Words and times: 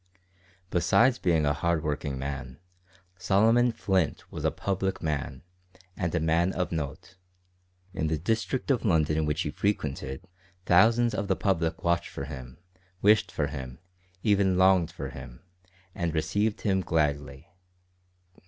Besides 0.71 1.19
being 1.19 1.45
a 1.45 1.53
hard 1.53 1.83
working 1.83 2.17
man, 2.17 2.57
Solomon 3.19 3.71
Flint 3.71 4.31
was 4.31 4.43
a 4.43 4.49
public 4.49 4.99
man, 5.03 5.43
and 5.95 6.15
a 6.15 6.19
man 6.19 6.53
of 6.53 6.71
note. 6.71 7.17
In 7.93 8.07
the 8.07 8.17
district 8.17 8.71
of 8.71 8.83
London 8.83 9.27
which 9.27 9.41
he 9.41 9.51
frequented, 9.51 10.25
thousands 10.65 11.13
of 11.13 11.27
the 11.27 11.35
public 11.35 11.83
watched 11.83 12.09
for 12.09 12.25
him, 12.25 12.57
wished 13.03 13.31
for 13.31 13.45
him, 13.45 13.77
even 14.23 14.57
longed 14.57 14.89
for 14.89 15.09
him, 15.09 15.43
and 15.93 16.15
received 16.15 16.61
him 16.61 16.81
gladly. 16.81 17.47